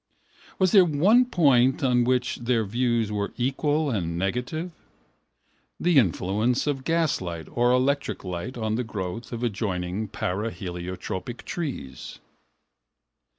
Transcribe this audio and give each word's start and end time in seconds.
Was 0.57 0.71
there 0.71 0.83
one 0.83 1.25
point 1.25 1.83
on 1.83 2.03
which 2.05 2.37
their 2.37 2.65
views 2.65 3.11
were 3.11 3.33
equal 3.37 3.91
and 3.91 4.17
negative? 4.17 4.71
The 5.79 5.99
influence 5.99 6.65
of 6.65 6.83
gaslight 6.83 7.47
or 7.51 7.71
electric 7.71 8.23
light 8.23 8.57
on 8.57 8.73
the 8.73 8.83
growth 8.83 9.31
of 9.31 9.43
adjoining 9.43 10.07
paraheliotropic 10.07 11.43
trees. 11.43 12.17